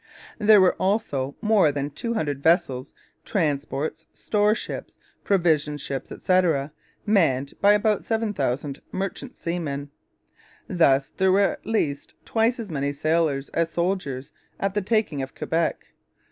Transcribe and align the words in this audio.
There 0.39 0.59
were 0.59 0.73
also 0.79 1.35
more 1.41 1.71
than 1.71 1.91
200 1.91 2.41
vessels 2.41 2.91
transports, 3.23 4.07
store 4.15 4.55
ships, 4.55 4.97
provision 5.23 5.77
ships, 5.77 6.11
etc. 6.11 6.71
manned 7.05 7.53
by 7.61 7.73
about 7.73 8.03
7,000 8.03 8.81
merchant 8.91 9.37
seamen. 9.37 9.91
Thus 10.67 11.09
there 11.17 11.31
were 11.31 11.51
at 11.51 11.67
least 11.67 12.15
twice 12.25 12.59
as 12.59 12.71
many 12.71 12.93
sailors 12.93 13.49
as 13.49 13.69
soldiers 13.69 14.33
at 14.59 14.73
the 14.73 14.81
taking 14.81 15.21
of 15.21 15.35
Quebec. 15.35 15.93